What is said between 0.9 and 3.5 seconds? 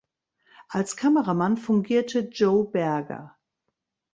Kameramann fungierte Joe Berger.